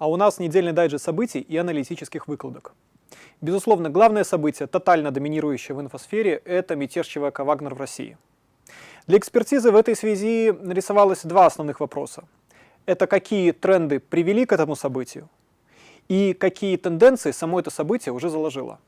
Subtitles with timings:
[0.00, 2.72] А у нас недельный дайджест событий и аналитических выкладок.
[3.42, 8.16] Безусловно, главное событие, тотально доминирующее в инфосфере, это мятеж ЧВК «Вагнер» в России.
[9.06, 12.24] Для экспертизы в этой связи нарисовалось два основных вопроса.
[12.86, 15.28] Это какие тренды привели к этому событию
[16.08, 18.78] и какие тенденции само это событие уже заложило.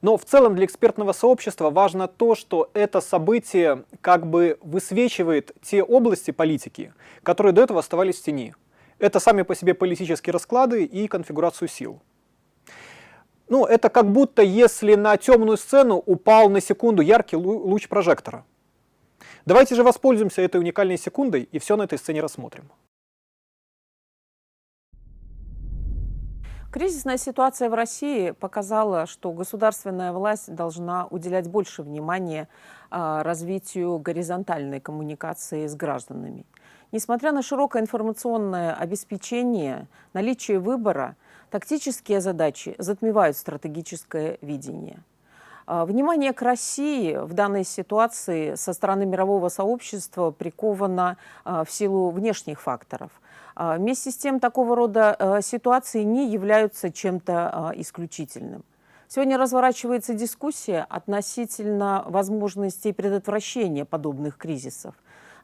[0.00, 5.82] Но в целом для экспертного сообщества важно то, что это событие как бы высвечивает те
[5.82, 6.94] области политики,
[7.24, 8.54] которые до этого оставались в тени.
[9.04, 12.00] Это сами по себе политические расклады и конфигурацию сил.
[13.50, 18.46] Ну, это как будто если на темную сцену упал на секунду яркий луч прожектора.
[19.44, 22.70] Давайте же воспользуемся этой уникальной секундой и все на этой сцене рассмотрим.
[26.72, 32.48] Кризисная ситуация в России показала, что государственная власть должна уделять больше внимания
[32.90, 36.46] а, развитию горизонтальной коммуникации с гражданами.
[36.94, 41.16] Несмотря на широкое информационное обеспечение, наличие выбора,
[41.50, 45.02] тактические задачи затмевают стратегическое видение.
[45.66, 52.10] А, внимание к России в данной ситуации со стороны мирового сообщества приковано а, в силу
[52.10, 53.10] внешних факторов.
[53.56, 58.62] А, вместе с тем, такого рода ситуации не являются чем-то исключительным.
[59.08, 64.94] Сегодня разворачивается дискуссия относительно возможностей предотвращения подобных кризисов.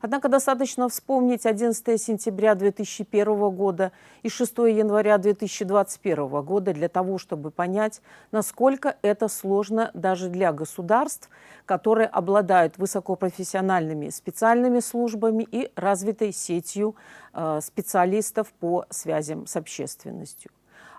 [0.01, 7.51] Однако достаточно вспомнить 11 сентября 2001 года и 6 января 2021 года для того, чтобы
[7.51, 8.01] понять,
[8.33, 11.29] насколько это сложно даже для государств,
[11.67, 16.97] которые обладают высокопрофессиональными специальными службами и развитой сетью
[17.35, 20.51] э, специалистов по связям с общественностью.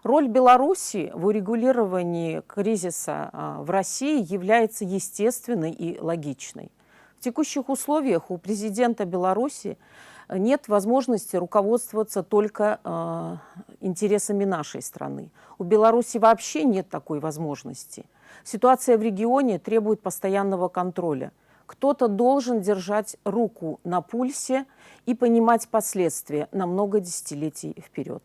[0.03, 6.71] Роль Беларуси в урегулировании кризиса э, в России является естественной и логичной.
[7.21, 9.77] В текущих условиях у президента Беларуси
[10.27, 13.35] нет возможности руководствоваться только э,
[13.79, 15.29] интересами нашей страны.
[15.59, 18.05] У Беларуси вообще нет такой возможности.
[18.43, 21.31] Ситуация в регионе требует постоянного контроля.
[21.67, 24.65] Кто-то должен держать руку на пульсе
[25.05, 28.23] и понимать последствия на много десятилетий вперед.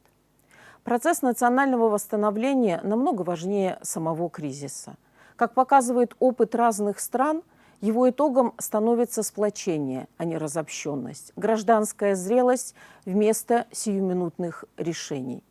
[0.84, 4.96] Процесс национального восстановления намного важнее самого кризиса.
[5.36, 7.42] Как показывает опыт разных стран–
[7.80, 15.42] его итогом становится сплочение, а не разобщенность, гражданская зрелость вместо сиюминутных решений.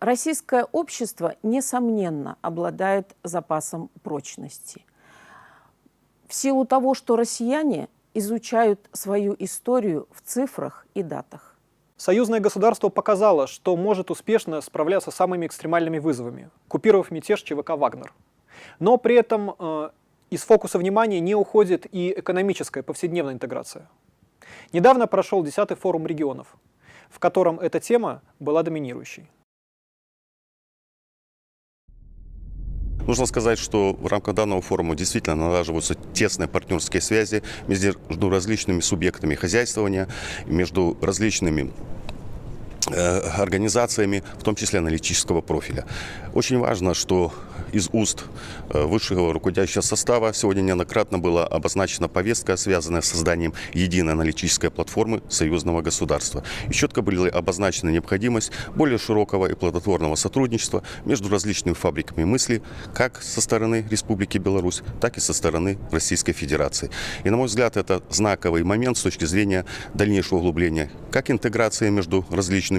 [0.00, 4.84] Российское общество, несомненно, обладает запасом прочности.
[6.28, 11.56] В силу того, что россияне изучают свою историю в цифрах и датах.
[11.96, 18.12] Союзное государство показало, что может успешно справляться с самыми экстремальными вызовами, купировав мятеж ЧВК «Вагнер».
[18.78, 19.90] Но при этом э,
[20.30, 23.88] из фокуса внимания не уходит и экономическая повседневная интеграция.
[24.72, 26.56] Недавно прошел 10-й форум регионов,
[27.08, 29.28] в котором эта тема была доминирующей.
[33.06, 39.34] Нужно сказать, что в рамках данного форума действительно налаживаются тесные партнерские связи между различными субъектами
[39.34, 40.08] хозяйствования,
[40.44, 41.72] между различными
[42.94, 45.84] организациями, в том числе аналитического профиля.
[46.34, 47.32] Очень важно, что
[47.72, 48.24] из уст
[48.70, 55.22] э, высшего руководящего состава сегодня неоднократно была обозначена повестка, связанная с созданием единой аналитической платформы
[55.28, 56.42] союзного государства.
[56.68, 62.62] И четко была обозначена необходимость более широкого и плодотворного сотрудничества между различными фабриками мысли,
[62.94, 66.90] как со стороны Республики Беларусь, так и со стороны Российской Федерации.
[67.24, 72.24] И, на мой взгляд, это знаковый момент с точки зрения дальнейшего углубления как интеграции между
[72.30, 72.77] различными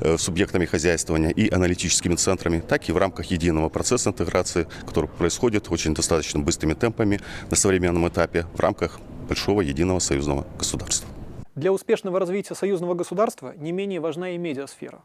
[0.00, 5.70] э, субъектами хозяйствования и аналитическими центрами, так и в рамках единого процесса интеграции, который происходит
[5.70, 11.08] очень достаточно быстрыми темпами на современном этапе в рамках большого единого союзного государства.
[11.54, 15.00] Для успешного развития союзного государства не менее важна и медиасфера.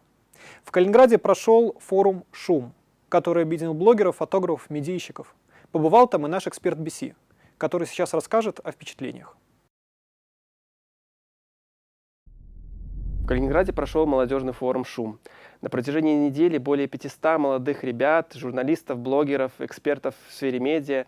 [0.63, 2.73] В Калининграде прошел форум «Шум»,
[3.07, 5.35] который объединил блогеров, фотографов, медийщиков.
[5.71, 7.13] Побывал там и наш эксперт BC,
[7.57, 9.35] который сейчас расскажет о впечатлениях.
[13.29, 15.19] Калининграде прошел молодежный форум «Шум».
[15.61, 21.05] На протяжении недели более 500 молодых ребят, журналистов, блогеров, экспертов в сфере медиа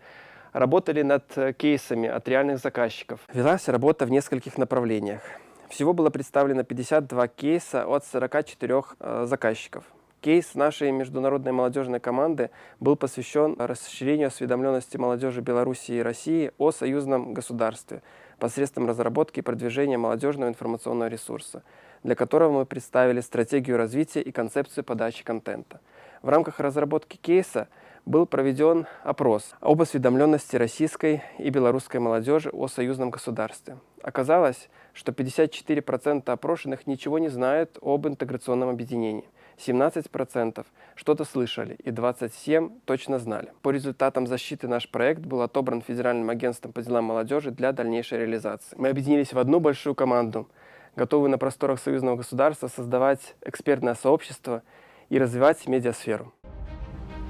[0.52, 3.18] работали над э, кейсами от реальных заказчиков.
[3.34, 5.20] Велась работа в нескольких направлениях.
[5.68, 9.82] Всего было представлено 52 кейса от 44 э, заказчиков.
[10.20, 17.34] Кейс нашей международной молодежной команды был посвящен расширению осведомленности молодежи Беларуси и России о союзном
[17.34, 18.00] государстве
[18.38, 21.64] посредством разработки и продвижения молодежного информационного ресурса–
[22.02, 25.80] для которого мы представили стратегию развития и концепцию подачи контента.
[26.22, 27.68] В рамках разработки кейса
[28.04, 33.78] был проведен опрос об осведомленности российской и белорусской молодежи о союзном государстве.
[34.02, 39.28] Оказалось, что 54% опрошенных ничего не знают об интеграционном объединении.
[39.58, 43.52] 17% что-то слышали и 27% точно знали.
[43.62, 48.76] По результатам защиты наш проект был отобран Федеральным агентством по делам молодежи для дальнейшей реализации.
[48.76, 50.48] Мы объединились в одну большую команду,
[50.96, 54.62] готовы на просторах союзного государства создавать экспертное сообщество
[55.08, 56.32] и развивать медиасферу.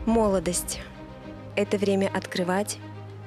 [0.06, 0.80] Молодость–
[1.56, 2.78] это время открывать,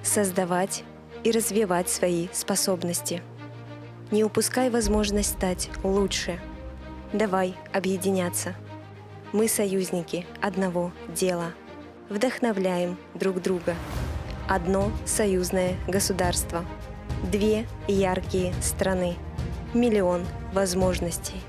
[0.03, 0.83] создавать
[1.23, 3.21] и развивать свои способности.
[4.11, 6.39] Не упускай возможность стать лучше.
[7.13, 8.55] Давай объединяться.
[9.33, 11.53] Мы союзники одного дела.
[12.09, 13.73] Вдохновляем друг друга.
[14.47, 16.63] Одно союзное государство.
[17.31, 19.15] Две яркие страны
[19.75, 21.41] миллион возможностей.